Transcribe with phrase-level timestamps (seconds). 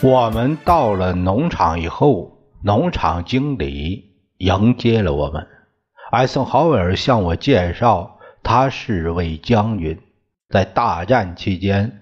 [0.00, 5.48] 我们到了农场以后，农场经理迎接了我们。
[6.12, 10.00] 艾森豪威尔向我介绍，他是位将军，
[10.48, 12.00] 在大战期间，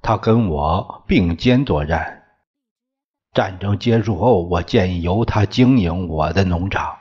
[0.00, 2.22] 他跟我并肩作战。
[3.34, 6.96] 战争结束后，我建议由他经营我的农场。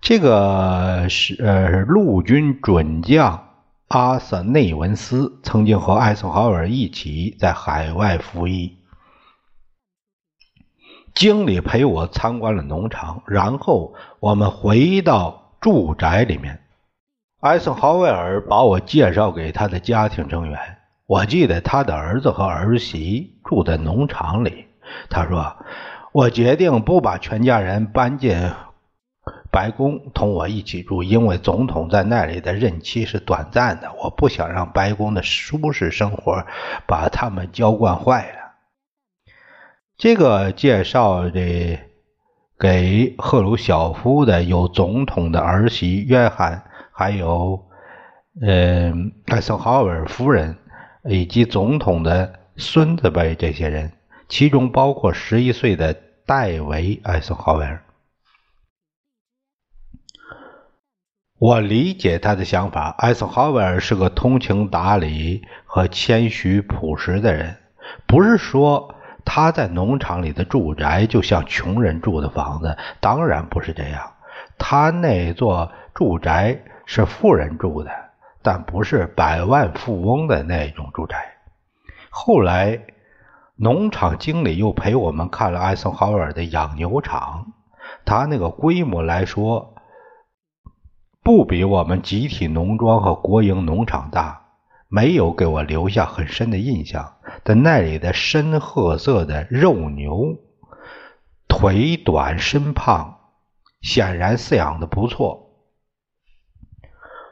[0.00, 3.48] 这个是呃陆军准将
[3.88, 8.77] 阿瑟内文斯，曾经和艾森豪威尔一起在海外服役。
[11.18, 16.62] 经理陪我参观了农场，然后我们回到住宅里面。
[17.40, 20.56] 艾森豪威尔把我介绍给他的家庭成员。
[21.06, 24.66] 我记得他的儿子和儿媳住在农场里。
[25.10, 25.56] 他说
[26.14, 28.52] ：“我决定不把全家人搬进
[29.50, 33.90] 白宫，同我一起住，因为总统在那里的任期是短暂的。
[34.00, 36.44] 我不想让白宫的舒适生活
[36.86, 38.37] 把他们娇惯坏了。”
[39.98, 41.80] 这个介绍的
[42.56, 47.66] 给赫鲁晓夫的有总统的儿媳约翰，还有
[48.40, 50.56] 嗯艾森豪威尔夫人
[51.02, 53.90] 以及总统的孙子辈这些人，
[54.28, 55.92] 其中包括十一岁的
[56.24, 57.82] 戴维艾森豪威尔。
[61.40, 62.94] 我理解他的想法。
[62.98, 67.56] 艾森豪威尔是个通情达理和谦虚朴实的人，
[68.06, 68.94] 不是说。
[69.30, 74.14] 他在农场里的住宅就像穷人住的房子，当然不是这样。
[74.56, 77.90] 他那座住宅是富人住的，
[78.40, 81.34] 但不是百万富翁的那种住宅。
[82.08, 82.80] 后来，
[83.54, 87.52] 农场经理又陪我们看了艾森豪威尔的养牛场，
[88.06, 89.74] 他那个规模来说，
[91.22, 94.47] 不比我们集体农庄和国营农场大。
[94.88, 100.38] 没有给我留下很深的印象，但那里的深褐色的肉牛，
[101.46, 103.18] 腿短身胖，
[103.82, 105.44] 显然饲养的不错。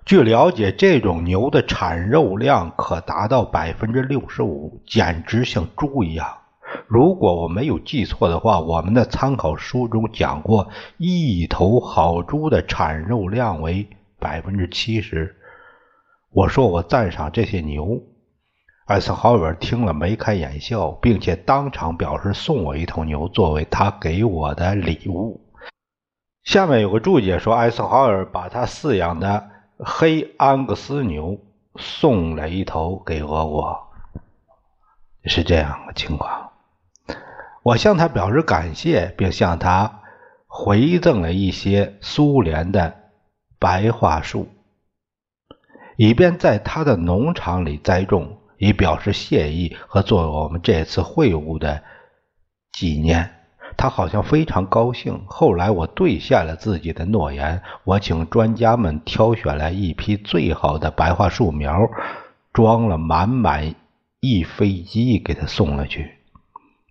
[0.04, 6.38] 据了解，这种牛的产肉量可达到百分之六十五，简直像猪一样。
[6.86, 10.68] 如果我没有记错的话，我们的参考书中讲过，
[10.98, 15.34] 一头好猪的产肉量为百分之七十。
[16.36, 17.98] 我说我赞赏这些牛，
[18.84, 25.40] 艾森豪威尔听了眉开眼笑，并且当场表示送我一头牛作为他给我的礼物。
[26.44, 29.48] 下面有个注解说，艾森豪威尔把他饲养的
[29.78, 31.38] 黑安格斯牛
[31.76, 33.88] 送了一头给俄国，
[35.24, 36.50] 是这样的情况。
[37.62, 40.00] 我向他表示感谢，并向他
[40.46, 42.94] 回赠了一些苏联的
[43.58, 44.46] 白桦树。
[45.96, 51.82] 以便在他的农场里栽种，以表示谢意和作为我们这次会晤的
[52.72, 53.32] 纪念。
[53.78, 55.22] 他好像非常高兴。
[55.26, 61.90] 后来我兑现了自己的诺言，我请专家们挑选了一批最好的白桦树苗，
[62.52, 63.74] 装了满满
[64.20, 66.12] 一飞机给他送了去。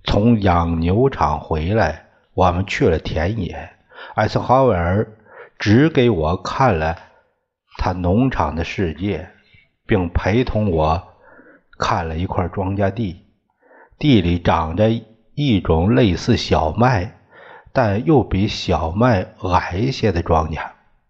[0.03, 2.05] 从养牛场回来，
[2.35, 3.69] 我们去了田野。
[4.13, 5.07] 艾森豪威尔
[5.57, 6.97] 只给我看了。
[7.77, 9.29] 他农场的世界，
[9.85, 11.07] 并陪同我
[11.77, 13.25] 看了一块庄稼地，
[13.99, 14.89] 地里长着
[15.33, 17.17] 一种类似小麦，
[17.73, 20.59] 但又比小麦矮一些的庄稼。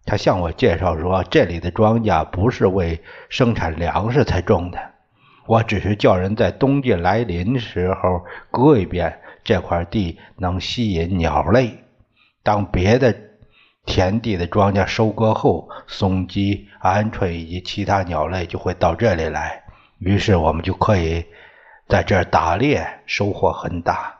[0.04, 4.78] 他向我介绍说，这里的庄稼不是为生产粮食才种的，
[5.46, 11.78] 我只是叫人在冬季来临时候割一遍这块地，能吸引鸟类。
[12.42, 13.16] 当别的。
[13.86, 19.62] 田地的庄稼收割后，松鸡、鹌鹑以及其他鸟类就会到这里来，
[19.98, 21.24] 于是我们就可以
[21.88, 24.12] 在这儿打猎，收获很大。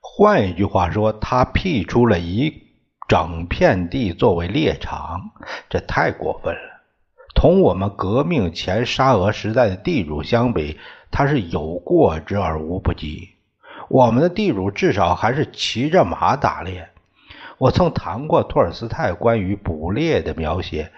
[0.00, 2.62] 换一句话说，他辟出了一
[3.08, 5.30] 整片地作为猎场，
[5.68, 6.82] 这太过分了。
[7.34, 10.78] 同我们革命前沙俄时代的地主相比，
[11.10, 13.30] 他是有过之而无不及。
[13.88, 16.88] 我们的地主至少还是骑着马打猎。
[17.58, 20.90] 我曾谈过托尔斯泰关于捕猎的描写，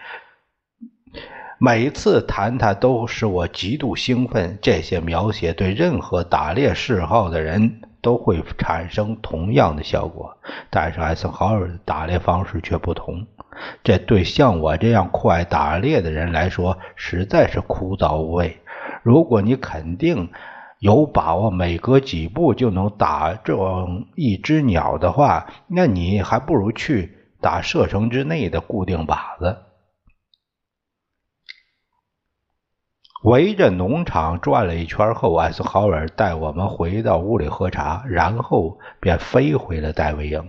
[1.59, 4.59] 每次谈他都使我极度兴奋。
[4.61, 10.37] 这些描写对任何打猎嗜好的人都会产生同样的效果，
[10.69, 13.25] 但是艾森豪威尔的打猎方式却不同。
[13.85, 18.59] 这对像我这样酷爱打猎的人来说实在是枯燥无味。
[19.05, 20.29] 如果你肯定。
[20.79, 29.65] 有把握每隔几步就能打中一只鸟的话，那你还不如去打射程之内的固定靶子。
[33.25, 40.49] 围着农场转了一圈后，艾斯豪尔带我们回到屋里喝茶，然后便飞回了戴维营。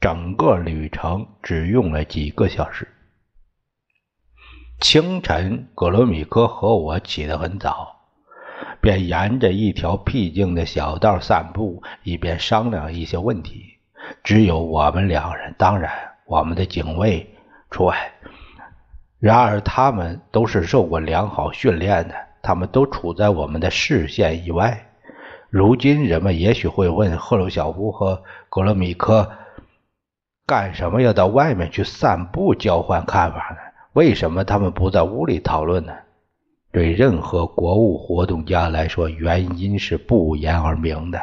[0.00, 2.86] 整个旅程只用了几个小时。
[4.80, 8.03] 清晨，格罗米科和我起得很早。
[8.84, 13.78] 便沿着一条僻静的小道散步，一边商量一些问题。
[14.22, 15.90] 只有我们两人，当然
[16.26, 17.26] 我们的警卫
[17.70, 17.96] 除外。
[19.18, 24.86] 然而，他们都是受过良好训练的，他们都处在我们的视线以外。
[25.48, 29.30] 如今，人们也许会问赫鲁晓夫和格罗米科：
[30.44, 33.56] 干什么要到外面去散步，交换看法呢？
[33.94, 35.94] 为什么他们不在屋里讨论呢？
[36.74, 41.22] 对任何国务活动家来说，原因是不言而明的。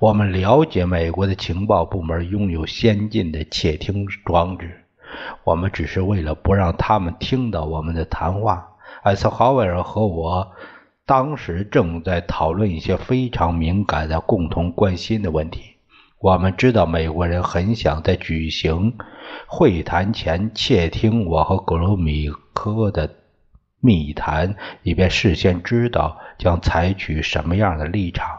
[0.00, 4.82] 我们了解美国的情报部门拥有先进的窃听装置，
[5.44, 8.66] 我们只是为了不让他们听到我们的谈话。
[9.04, 10.50] 艾森豪威尔和我
[11.06, 15.60] 当时正在讨论一些非常敏感的、共同关心的问题。
[16.18, 18.94] 我们知道美国人很想在举行
[19.46, 23.19] 会谈前窃听我和格罗米科的。
[23.80, 28.38] 密谈，以便事先知道将采取什么样的立场。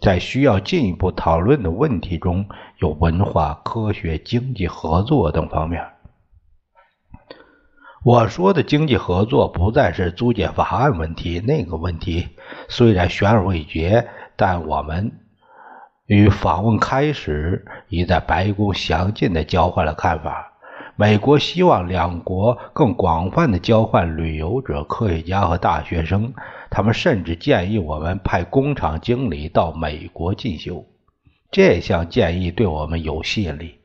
[0.00, 2.48] 在需要进一步讨论的问题中
[2.78, 5.84] 有文化、科学、经济合作等方面。
[8.04, 12.28] 我说的经济合作不再是租借法案问题，那个问题
[12.68, 15.18] 虽然悬而未决，但我们
[16.06, 20.52] 与访问开始已在白宫详尽的交换了看法。
[21.00, 26.34] 美国希望两国更广泛的交换旅游者、科学家和大学生。
[26.70, 30.84] 他们甚至建议我们派工厂经理到美国进修。
[31.52, 33.76] 这项建议对我们有吸引力，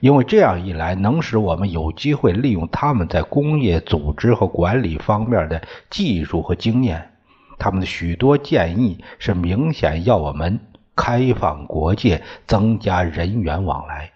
[0.00, 5.60] 因为这样一来能使我们有机会利用他们在工业组织和管理方面的
[5.90, 7.10] 技术和经验。
[7.58, 10.58] 他们的许多建议是明显要我们
[10.96, 14.12] 开放国界，增加人员往来。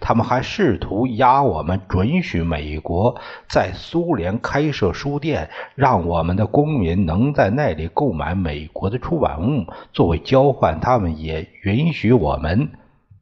[0.00, 9.66] 他们还试图压我们准许美国在苏联开设书店，让我们的公民能在那里购买美国的出版物。
[9.92, 12.70] 作为交换，他们也允许我们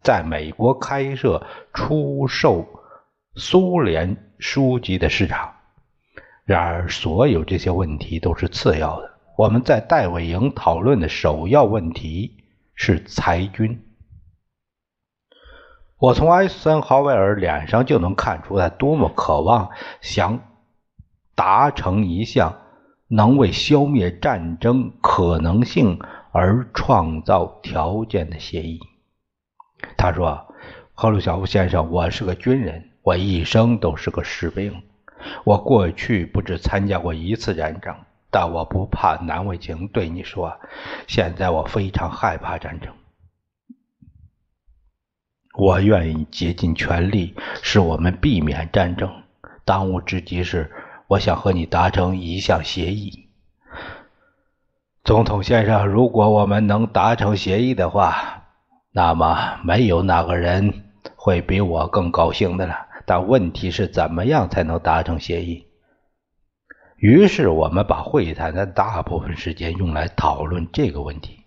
[0.03, 2.67] 在美国开设出售
[3.35, 5.53] 苏联书籍的市场。
[6.45, 9.11] 然而，所有这些问题都是次要的。
[9.39, 13.81] 我们在戴维营讨论的首要问题是裁军。
[16.03, 19.71] 我从艾森豪威尔脸上就能看出他多么渴望
[20.01, 20.41] 想
[21.37, 22.59] 达成一项
[23.07, 26.01] 能为消灭战争可能性
[26.33, 28.81] 而创造条件的协议。
[29.97, 30.53] 他说
[30.93, 34.83] ：“赫鲁晓夫先生，我是个军人，我一生都是个士兵。
[35.45, 37.95] 我过去不止参加过一次战争，
[38.29, 40.53] 但我不怕难为情对你说，
[41.07, 42.93] 现在我非常害怕战争。”
[45.55, 49.11] 我愿意竭尽全力，使我们避免战争。
[49.65, 50.73] 当务之急是，
[51.09, 53.29] 我想和你达成一项协议，
[55.05, 55.87] 总统先生。
[55.87, 58.45] 如果我们能达成协议的话，
[58.93, 60.83] 那么没有哪个人
[61.17, 62.75] 会比我更高兴的了。
[63.05, 65.67] 但问题是怎么样才能达成协议？
[66.97, 71.42] 于是我们把会谈的大部分时间用来讨论这个问题。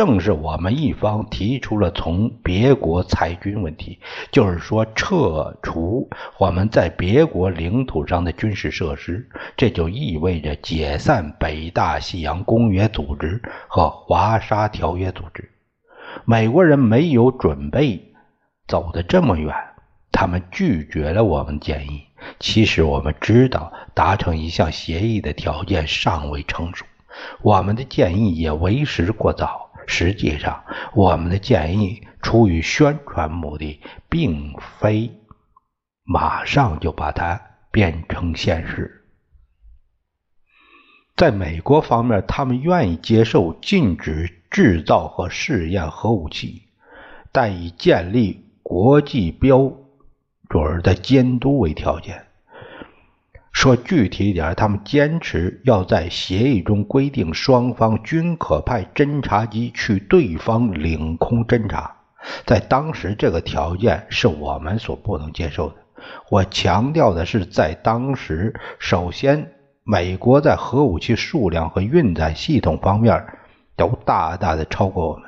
[0.00, 3.98] 正是我们一方提出了从别国裁军问题，
[4.32, 9.28] 就是说撤除我们在别国领土上的军事设施，
[9.58, 15.50] 这就意味着解散北大西洋公约组织和华沙条约组织。
[16.24, 18.14] 美国人没有准备
[18.66, 19.54] 走得这么远，
[20.10, 22.04] 他们拒绝了我们建议。
[22.38, 26.86] 其实我们知道，达成一项协议的条件尚未成熟，
[27.42, 29.69] 我们的建议也为时过早。
[29.86, 35.10] 实际上，我们的建议出于宣传目的，并非
[36.04, 39.04] 马上就把它变成现实。
[41.16, 46.62] 在美国方面，他们愿意接受禁止制造和试验核武器，
[47.30, 49.70] 但以建立国际标
[50.48, 52.26] 准的监督为条件。
[53.52, 61.96] 说具体一点，他们坚持要在协议中规定双方均可派侦察机去对方领空侦察。
[62.46, 65.74] 在当时，这个条件是我们所不能接受的。
[66.30, 69.52] 我强调的是，在当时，首先，
[69.84, 73.26] 美国在核武器数量和运载系统方面
[73.76, 75.24] 都大大的超过我们；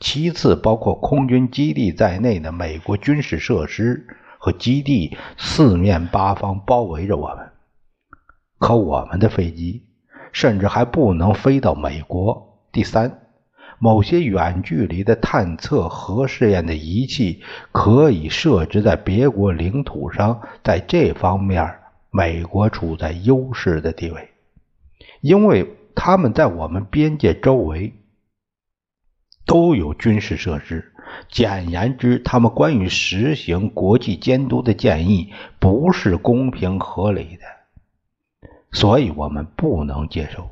[0.00, 4.06] 其次，包括空军基地在内的美国军事设施
[4.38, 7.45] 和基地四面八方包围着我们。
[8.58, 9.84] 可我们的飞机
[10.32, 12.60] 甚至还不能飞到美国。
[12.72, 13.20] 第三，
[13.78, 21.76] 某些远距离的探测核试验的仪器可以设置在别国领土上，在这方面，
[22.10, 24.30] 美国处在优势的地位，
[25.20, 27.92] 因为他们在我们边界周围
[29.46, 30.92] 都有军事设施。
[31.30, 37.55] 简言之，他们关于实行国际监督的建议不是公平合理的。
[38.76, 40.50] 所以我们不能接受。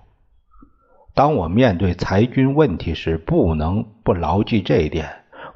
[1.12, 5.07] 当我面对裁军问题时，不能不牢记这一点：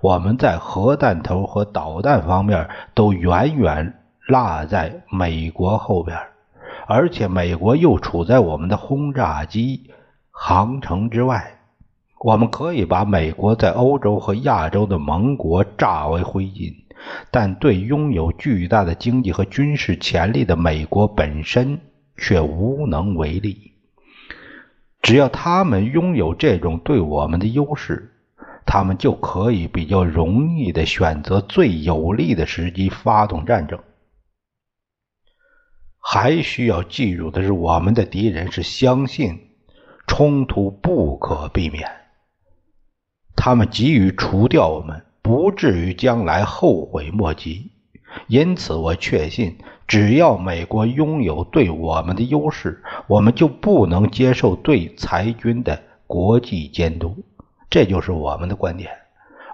[0.03, 3.95] 我们在核弹头和导弹方面都远远
[4.27, 6.19] 落在美国后边，
[6.87, 9.91] 而且美国又处在我们的轰炸机
[10.31, 11.55] 航程之外。
[12.21, 16.75] 我们可以把美国在欧洲和亚洲的盟国炸为灰烬，
[17.31, 21.81] 但对拥有巨大的经济和军事潜力的美国本身。
[22.19, 23.73] 却无能为力。
[25.01, 28.13] 只要他们拥有这种对我们的优势，
[28.67, 33.79] 他们就可以比较容易的选择最有利的时机发动战争。
[36.01, 39.51] 还需要记住的是，我们的敌人是相信
[40.07, 41.89] 冲突不可避免，
[43.37, 47.73] 他们急于除掉我们，不至于将来后悔莫及。
[48.27, 49.59] 因此，我确信。
[49.89, 57.17] 只要美国拥有对我们的优势，我们就不能接受对裁军的国际监督。
[57.71, 58.91] 这就是我们的观点，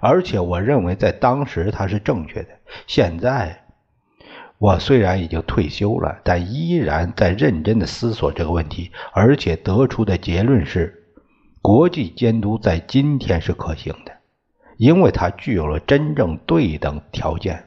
[0.01, 2.49] 而且我认为在当时它是正确的。
[2.85, 3.63] 现在，
[4.57, 11.03] 我虽然已经退休了，但依然在认真的思索这个问题，而且得出的结论是：
[11.61, 14.11] 国际监督在今天是可行的，
[14.77, 17.63] 因为它具有了真正对等条件。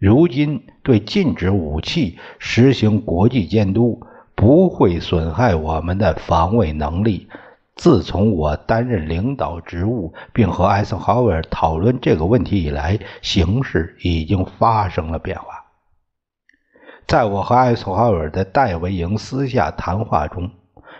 [0.00, 4.00] 如今对禁止武器实行国际监督
[4.34, 7.28] 不会损害我们的防卫能力。
[7.76, 15.66] 自从我担任领导职务，并和艾森豪威尔讨论这个问题以来，形势已经发生了变化。
[17.06, 20.50] 在我和艾森豪威尔的戴维营私下谈话中，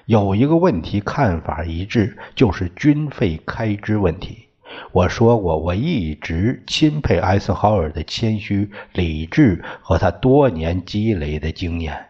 [0.05, 4.50] 有一个问题看法一致，就是军费开支问题。
[4.93, 12.07] 我说过，我一直钦佩艾森豪尔的谦虚、理智和他多年积累的经验。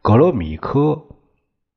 [0.00, 1.02] 格罗米科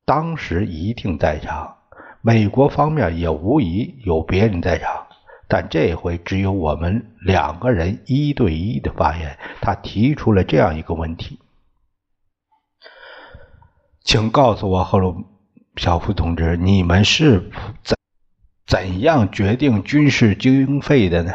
[0.04, 1.76] 当时一定在场，
[2.22, 5.06] 美国方面也无疑有别人在场，
[5.48, 9.38] 但这回只有我们两个人一对一的发言。
[9.60, 11.38] 他提出了这样一个问题
[14.04, 15.24] ：“请告诉我，赫鲁
[15.76, 17.50] 晓夫同志，你们是
[17.82, 17.96] 在？”
[18.68, 21.32] 怎样决定军事经费的呢？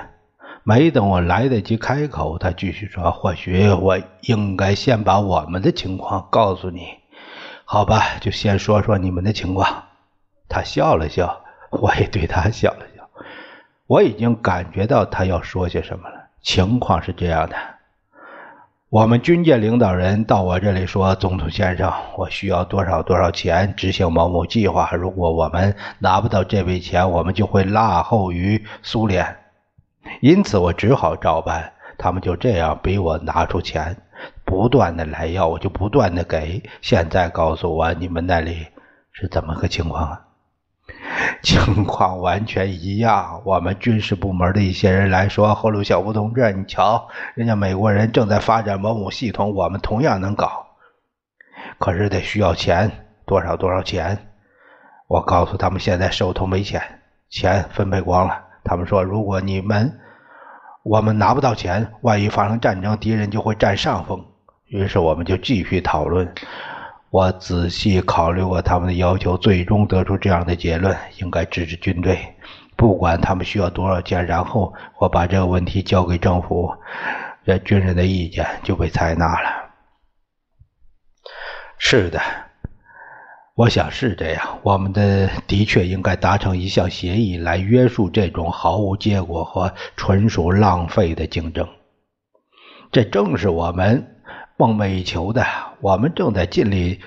[0.64, 6.88] 没等我来得及开口，他继续说：“或许我应该先把我们的情况告诉你，
[7.66, 8.20] 好吧？
[8.22, 9.86] 就先说说你们的情况。”
[10.48, 13.10] 他笑了笑，我也对他笑了笑。
[13.88, 16.28] 我已经感觉到他要说些什么了。
[16.44, 17.56] 情况是这样的。
[18.94, 24.92] 我们军界领导人到我这里说：“总统先生，我需要多少多少钱执行某某计划。
[24.92, 29.36] 如果我们拿不到这笔钱，我们就会落后于苏联。
[30.22, 31.74] 因此，我只好照办。
[31.98, 33.98] 他们就这样逼我拿出钱，
[34.46, 36.62] 不断的来要，我就不断的给。
[36.82, 38.68] 现在告诉我，你们那里
[39.12, 40.22] 是怎么个情况啊？”
[41.42, 43.42] 情况完全一样。
[43.46, 50.68] 我们军事部门的一些人来说：“赫鲁晓夫同志，你瞧，人家美国人正在发展某某系统，我们同样能搞，
[51.80, 52.92] 可是得需要钱，
[53.26, 54.30] 多少多少钱。”
[55.08, 56.82] 我告诉他们，现在手头没钱，
[57.30, 58.44] 钱分配光了。
[58.64, 60.00] 他们说：“如果你们
[60.84, 64.26] 我们拿不到钱，万一发生战争，敌人就会占上风。”
[64.68, 66.34] 于是我们就继续讨论。
[67.14, 72.18] 我仔细考虑过他们的要求，最终得出这样的结论：应该支持军队，
[72.76, 74.26] 不管他们需要多少钱。
[74.26, 76.76] 然后我把这个问题交给政府，
[77.46, 79.48] 这军人的意见就被采纳了。
[81.78, 82.20] 是的，
[83.54, 84.60] 我想是这样。
[84.64, 91.70] 我们的的确应该达成一项协议，来约束这种毫无结果和纯属浪费的竞争。
[92.92, 94.13] 这正是我们
[94.58, 95.46] 梦寐以求的。
[95.82, 97.02] 我们正在尽力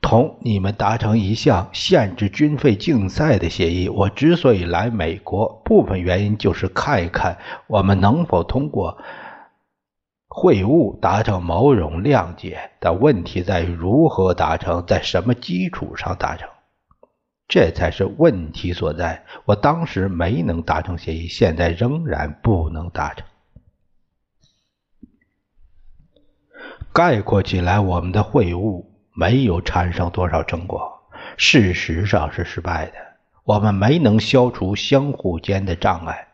[0.00, 3.88] 同你们达成一项限制军费竞赛的协议。
[3.88, 8.98] 我之所以来美国，部分原因就是看一看我们能否通过
[10.28, 12.70] 会晤达成某种谅解。
[12.80, 16.48] 但问题在于如何达成，在什么基础上达成。
[17.48, 19.24] 这才是问题所在。
[19.46, 23.26] 我当时没能达成协议，现在仍然不能达成。
[26.98, 31.00] 概括起来，我们的会晤没有产生多少成果，
[31.36, 32.94] 事实上是失败的。
[33.44, 36.26] 我们没能消除相互间的障碍，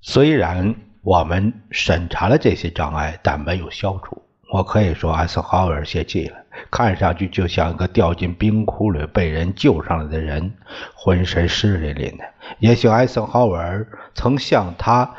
[0.00, 4.22] 虽然我们审查了这些障碍，但没有消除。
[4.50, 6.38] 我可以说，艾森豪威尔泄气了，
[6.70, 10.54] 看上去就像一个掉进冰窟里被人救上来的人，
[10.94, 12.24] 浑身湿淋淋的。
[12.60, 15.14] 也许艾森豪威尔曾向他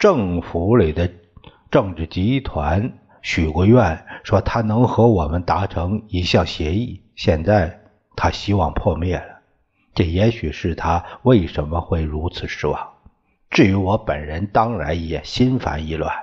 [0.00, 1.08] 政府里的
[1.70, 2.92] 政治集团
[3.28, 7.02] 许过愿，说他能和我们达成一项协议。
[7.16, 7.80] 现在
[8.14, 9.40] 他希望破灭了，
[9.96, 12.88] 这也许是他为什么会如此失望。
[13.50, 16.14] 至于我本人，当然也心烦意乱。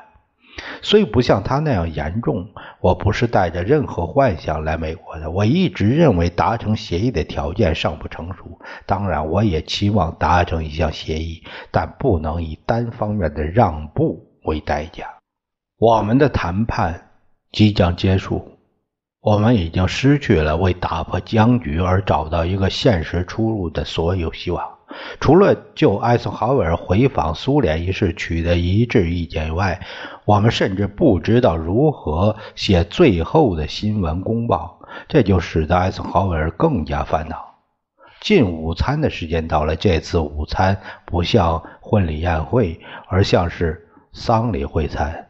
[0.81, 2.47] 虽不像他那样严重，
[2.79, 5.29] 我不是带着任何幻想来美国的。
[5.29, 8.61] 我一直认为达成协议的条件尚不成熟。
[8.85, 15.12] 当然，我也期望达成一项协议，但不能以单方面的让步为代价。
[15.77, 17.09] 我们的谈判
[17.51, 18.57] 即将结束，
[19.19, 24.77] 我们已经失去了为打破僵局而找到一个现实出路的所有希望。
[25.19, 29.81] 除了就艾森豪威尔回访苏联一事取得一致意见以外，
[30.23, 37.55] 我们甚至不知道如何写最后的新闻公报，这就使得艾森豪威尔更加烦恼。
[38.21, 45.22] 进午餐的时间到了，这次午餐不像婚礼宴会，而像是丧礼会餐。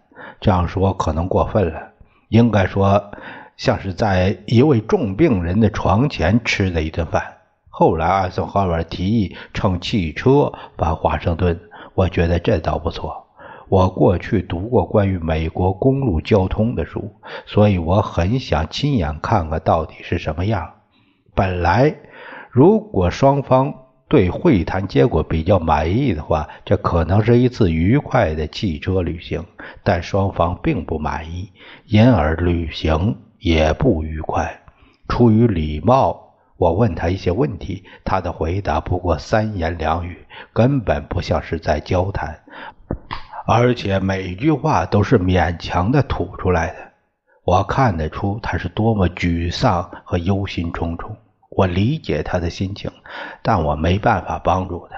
[0.44, 1.94] 这样说可能过分了，
[2.28, 3.12] 应该说
[3.56, 7.38] 像是在一位重病人的床前吃的一顿饭。
[7.70, 11.62] 后来，艾森豪威尔提议乘汽车返华盛顿，
[11.96, 13.26] 我觉得这倒不错。
[13.70, 20.72] 我过去读过关于美国公路交通的书，所以我很想亲眼看看到底是什么样。
[21.34, 21.96] 本来，
[22.52, 23.74] 如果双方
[24.08, 29.46] 对会谈结果比较满意的话，这可能是一次愉快的汽车旅行。
[29.84, 31.52] 但双方并不满意，
[31.86, 34.62] 因而旅行也不愉快。
[35.08, 36.22] 出于礼貌。
[36.56, 42.40] 我问他一些问题，他的回答不过三言两语，根本不像是在交谈，
[43.46, 46.76] 而且每句话都是勉强的吐出来的。
[47.44, 51.10] 我看得出他是多么沮丧和忧心忡忡。
[51.56, 52.92] 我理解他的心情，
[53.42, 54.98] 但我没办法帮助他。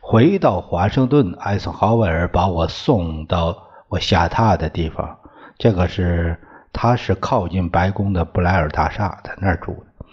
[0.00, 5.18] 回到华盛顿，艾森豪威尔把我送到我下榻的地方，
[5.58, 6.40] 这个是
[6.72, 10.06] 他是靠近白宫的布莱尔大厦，在那儿住的。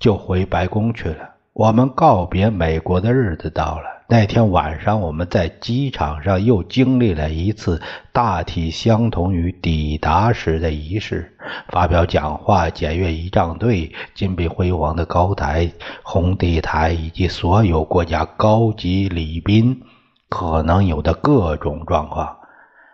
[0.00, 1.30] 就回白宫去了。
[1.52, 3.93] 我们告别美国的日子到了。
[4.06, 7.80] 那天晚上，我们在机场上又经历了一次
[8.12, 11.34] 大体相同于抵达时的仪式：
[11.68, 19.80] 发表讲话、检阅仪仗队、金碧辉煌的高台、红地毯，以及所有国家高级礼宾
[20.28, 22.36] 可能有的各种状况。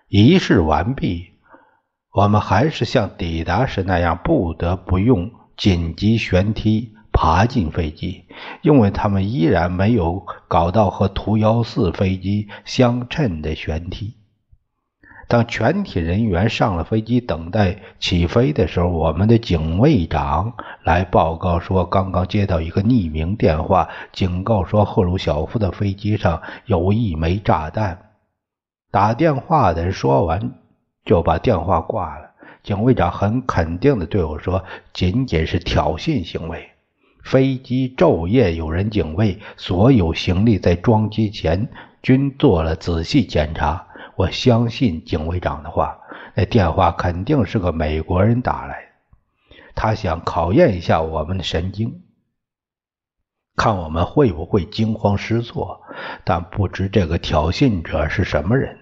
[0.08, 1.30] 仪式完毕，
[2.14, 6.92] 我们还是像抵达时那样，不得不用紧急旋梯。
[7.22, 8.24] 爬进飞机，
[8.62, 14.14] 因为他们依然没有搞到和图幺四飞机相称的舷梯。
[15.28, 28.12] 当全体人员上了飞机，等待起飞的时候，我们的警卫长来报告说，刚刚接到一个匿名电话，警告说赫鲁晓夫的飞机上有一枚炸弹。
[28.90, 30.52] 打电话的人说完，
[31.04, 32.30] 就把电话挂了。
[32.62, 36.66] 警卫长很肯定地对我说：“仅仅是挑衅行为。”
[37.30, 41.68] 飞机昼夜有人警卫，所有行李在装机前
[42.02, 43.86] 均做了仔细检查。
[44.16, 45.96] 我相信警卫长的话，
[46.34, 52.02] 那电话肯定是个美国人打来的，他想考验一下我们的神经，
[53.54, 55.82] 看我们会不会惊慌失措。
[56.24, 58.76] 但不知这个挑衅者是什么人，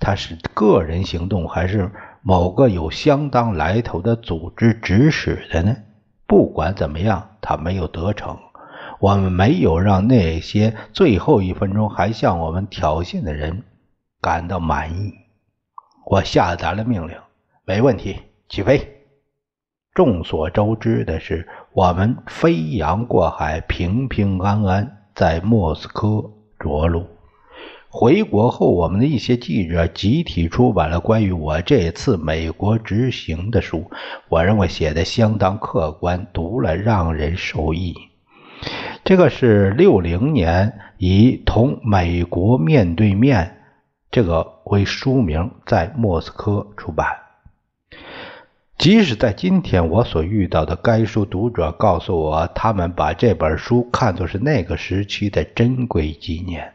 [0.00, 1.92] 他是个人行动，还是
[2.22, 5.76] 某个有相当来头的组织指使的呢？
[6.26, 8.38] 不管怎么样，他没有得逞。
[9.00, 13.62] 我们没有让那些最后一分钟还向我们挑衅的人
[14.20, 15.12] 感到满意。
[16.06, 17.16] 我下达了命令，
[17.64, 18.90] 没问题，起飞。
[19.94, 27.06] 众所周知的是，我们飞扬过海，平平安安在莫斯科着陆。
[27.96, 33.88] 回国后，我们的一些记者集体出版了关于我这次美国之行的书，
[34.28, 37.94] 我认为写的相当客观，读了让人受益。
[39.04, 43.58] 这个是六零年以“同美国面对面”
[44.10, 47.06] 这个为书名，在莫斯科出版。
[48.76, 56.73] 即使在今天，我所遇到的该书读者告诉我，他们把这本书看作是那个时期的珍贵纪念。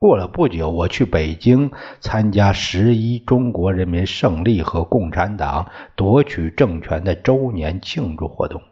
[0.00, 8.62] 过了不久，我去北京参加十一中国人民胜利和共产党夺取政权的周年庆祝活动。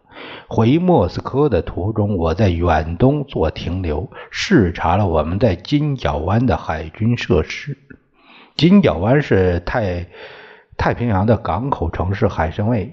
[0.49, 7.77] 回莫斯科的途中，我在远东做停留，视察了我们在金角湾的海军设施。
[8.57, 10.07] 金角湾是太
[10.79, 12.91] 太平洋的港口城市，海参崴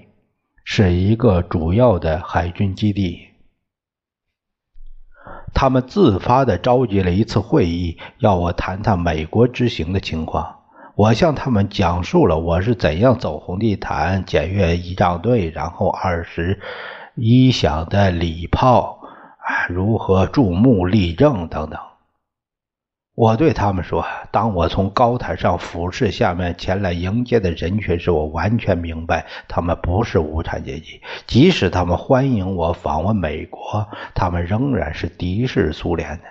[0.62, 3.18] 是一个主要的海军基地。
[5.54, 10.56] 他们自发地召集了一次会议，要我谈谈美国之行的情况。
[10.94, 16.60] 我向他们讲述了我是怎样走红地毯、检阅仪仗队，然后二十
[17.14, 19.00] 一响的礼炮，
[19.38, 21.78] 啊，如何注目立正等等。
[23.16, 31.00] 我对他们说：“当我从高台上俯视下面前来迎接的人群时，我完全明白，他们不是无产阶级。
[31.26, 36.24] 即使他们欢迎我访问美国，他们仍然是敌视苏联的。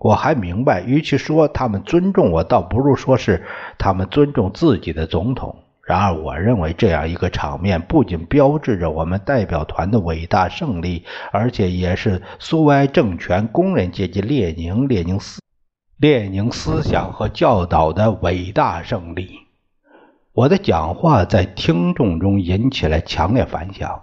[0.00, 3.44] 我还明白，与其说他们尊重我，倒不如说是
[3.76, 5.54] 他们尊重自己的总统。
[5.82, 15.38] 然而，我认为这样一个场面不仅标志着我们代表团的伟大胜利，而且也是苏维埃政权工人阶级列宁、列宁斯。”
[15.96, 19.38] 列宁思想和教导的伟大胜利。
[20.32, 24.02] 我的讲话在听众中引起了强烈反响，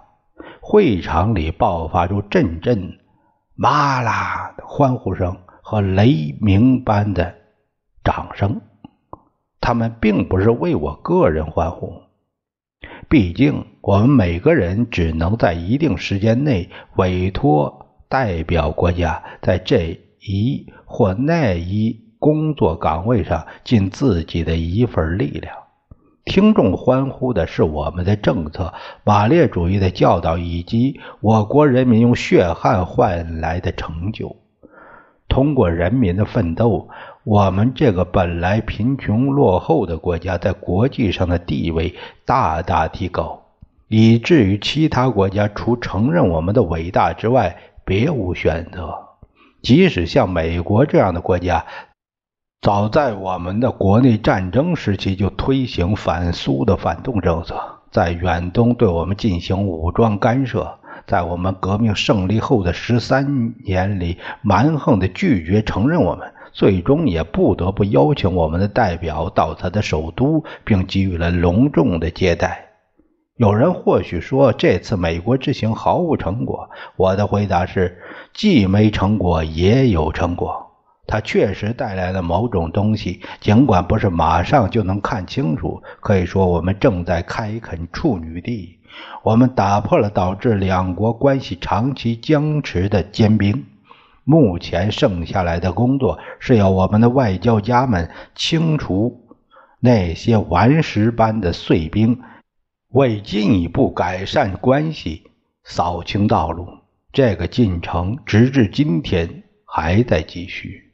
[0.62, 2.98] 会场里爆发出阵阵
[3.54, 7.34] “麻啦”的欢呼声和雷鸣般的
[8.02, 8.62] 掌声。
[9.60, 11.92] 他们并不是为我个人欢呼，
[13.10, 20.00] 毕竟我们每个人只能在一定时间内委托代表国家在这。
[20.24, 25.54] 一或那一工作岗位上尽自己的一份力量。
[26.24, 34.36] 听众欢呼的是我们的政策、马列主义的教导以及我国人民用血汗换来的成就。
[35.28, 36.88] 通过人民的奋斗，
[37.24, 41.92] 我们这个本来贫穷落后的国家在国际上的地位
[42.24, 43.42] 大大提高，
[43.88, 48.94] 以至于其他国家除承认我们的伟大之外，别无选择。
[49.62, 51.64] 即使像美国这样的国家，
[52.60, 57.54] 早在我们的国内战争时期就推行反苏的反动政策，
[57.90, 72.71] 在远东对我们进行武装干涉，在我们革命胜利后的十三年里蛮横的拒绝承认我们，最终也不得不邀请我们的代表到他的首都，并给予了隆重的接待。
[73.36, 77.98] 有人或许说这次美国之行毫无成果，我的回答是。
[78.34, 80.70] 既没成果，也有成果。
[81.06, 85.82] 它确实带来了某种东西，尽管不是马上就能看清楚。
[86.00, 88.78] 可以说，我们正在开垦处女地。
[89.22, 93.66] 我们打破了导致两国关系长期僵持的坚冰。
[94.24, 99.26] 目前剩下来的工作是要我们的外交家们清除
[99.80, 102.20] 那些顽石般的碎冰，
[102.92, 105.30] 为进一步改善关系
[105.64, 106.68] 扫清道路。
[107.12, 110.90] 这个进程直至今天还在继续。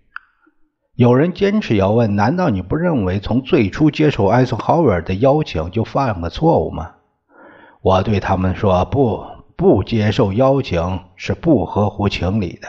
[0.94, 6.92] 有人坚持要问：难道你不认为从最初接受艾森豪威尔的邀请就犯了错误吗？
[7.82, 9.24] 我对他们说：不，
[9.56, 12.68] 不接受邀请是不合乎情理的。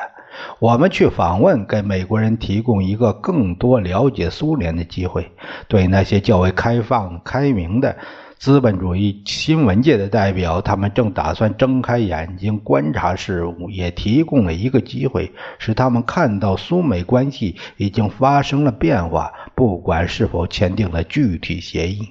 [0.60, 5.32] 我们去访问，给美国人提供一个更多了解苏联的机会，
[5.68, 7.96] 对那些较为开放、开明的。
[8.40, 22.08] 资本主义新闻界的代表，他们正打算睁开眼睛观察事物，也提供了一个机会，使他们看到苏美关系已经发生了变化，不管是否签订了具体协议。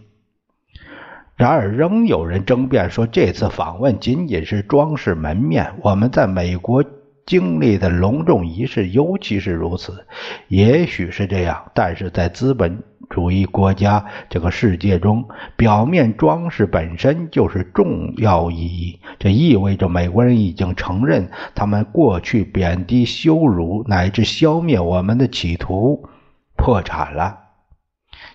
[1.35, 5.77] 然而，仍有人争辩说，这次访问仅仅是装饰门面。
[5.83, 6.85] 我们在美国
[7.29, 10.05] 经历的隆重仪式，尤其是如此。
[10.49, 12.83] 也许是这样，但是在资本。
[13.11, 19.01] 主义国家这个世界中，表面装饰本身就是重要意义。
[19.19, 26.07] 这意味着美国人已经承认，他们过去贬低、羞辱乃至消灭我们的企图
[26.55, 27.48] 破产了。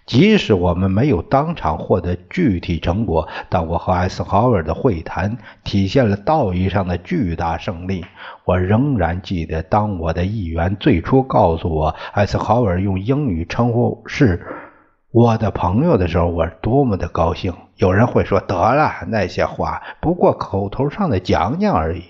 [0.05, 8.05] 即使我们没有当场获得具体成果，但我和艾森豪威尔的会谈体现了道义上的巨大胜利。
[8.45, 14.45] 我仍然记得，当我的议员最初告诉我艾森豪威尔用英语称呼是
[15.11, 17.53] 我的朋友的时候，我多么的高兴。
[17.77, 22.03] 有人会说：“得了，那些话不过口头上的讲讲而已。”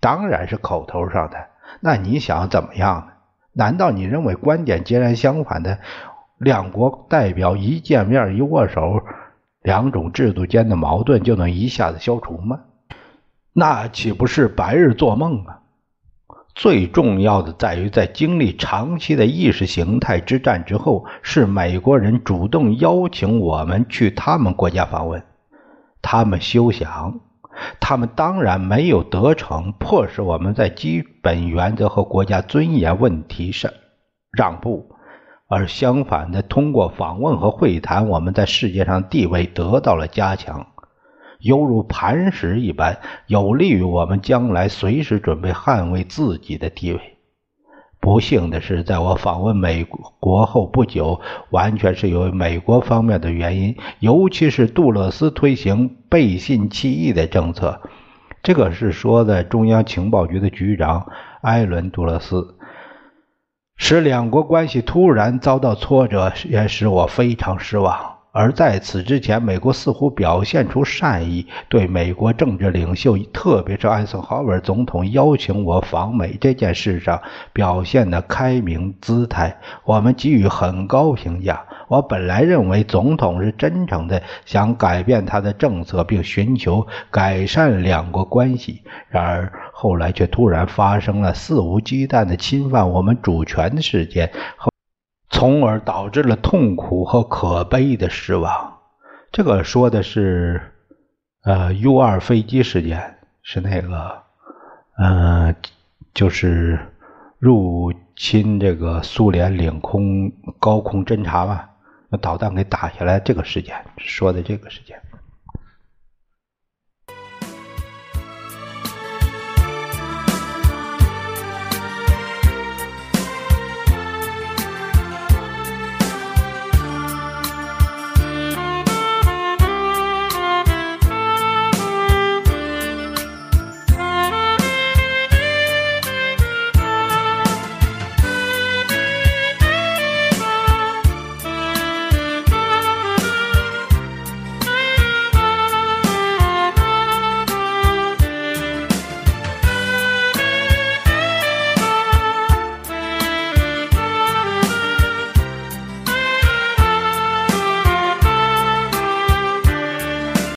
[0.00, 1.36] 当然是口头上的。
[1.80, 3.08] 那你想怎么样？
[3.52, 5.78] 难道你认为观点截然相反的？
[6.38, 9.00] 两国代表一见面一握手，
[9.62, 12.60] 两种制度间的矛盾就能一下子消除吗？
[13.52, 15.60] 那岂不是白日做梦啊？
[16.54, 25.22] 最重要的在于，在经历长期的意识形态之战之后，是美国人主动邀请我们去他们国家访问。
[26.02, 27.20] 他们休想，
[27.80, 33.70] 他们当然没有得逞，迫使我们在基本原则和国家尊严问题上
[34.32, 34.95] 让步。
[35.48, 40.66] 而相反的，通过访问和会谈，我们在世界上地位得到了加强，
[41.38, 47.00] 犹如磐石一般，有利于我们将来随时准备捍卫自己的地位。
[48.00, 49.84] 不幸的是，在我访问美
[50.20, 57.80] 国后不久，完全是由美国方面的原因，尤其是杜勒斯推行背信弃义的政策。
[58.42, 61.06] 这个是说的中央情报局的局长
[61.40, 62.55] 艾伦·杜勒斯。
[63.76, 68.14] 使两国关系突然遭到挫折，也使我非常失望。
[68.32, 77.22] 而在此之前，美国似乎表现出善意，对美国政治领袖，特别是艾森豪威尔总统邀请我访美这件事上
[77.54, 81.64] 表现的开明姿态，我们给予很高评价。
[81.88, 88.82] 我本来认为总统是真诚的，想改变他的政策，并寻求改善两国关系。
[89.08, 94.32] 然而后来却突然发生了肆无忌惮的侵犯我们主权的事件。
[95.28, 98.78] 从而导致了痛苦和可悲的失望。
[99.30, 100.62] 这个说的是，
[101.42, 104.22] 呃，U 二飞机事件，是那个，
[104.96, 105.54] 呃，
[106.14, 106.78] 就是
[107.38, 111.64] 入侵这个苏联领空高空侦察嘛，
[112.08, 115.00] 那导弹给打下来这个时间，说的这个时间。